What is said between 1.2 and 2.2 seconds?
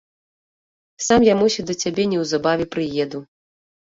я, мусіць, да цябе